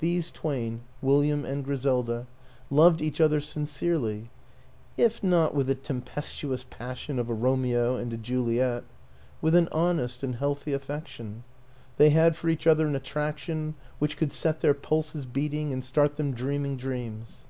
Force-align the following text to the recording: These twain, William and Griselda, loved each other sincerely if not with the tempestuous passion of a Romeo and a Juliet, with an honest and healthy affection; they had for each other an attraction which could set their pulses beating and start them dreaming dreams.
These 0.00 0.30
twain, 0.30 0.82
William 1.00 1.46
and 1.46 1.64
Griselda, 1.64 2.26
loved 2.68 3.00
each 3.00 3.18
other 3.18 3.40
sincerely 3.40 4.28
if 4.98 5.22
not 5.24 5.54
with 5.54 5.68
the 5.68 5.74
tempestuous 5.74 6.66
passion 6.68 7.18
of 7.18 7.30
a 7.30 7.32
Romeo 7.32 7.96
and 7.96 8.12
a 8.12 8.18
Juliet, 8.18 8.84
with 9.40 9.54
an 9.54 9.70
honest 9.72 10.22
and 10.22 10.34
healthy 10.36 10.74
affection; 10.74 11.44
they 11.96 12.10
had 12.10 12.36
for 12.36 12.50
each 12.50 12.66
other 12.66 12.86
an 12.86 12.94
attraction 12.94 13.74
which 14.00 14.18
could 14.18 14.34
set 14.34 14.60
their 14.60 14.74
pulses 14.74 15.24
beating 15.24 15.72
and 15.72 15.82
start 15.82 16.16
them 16.16 16.34
dreaming 16.34 16.76
dreams. 16.76 17.46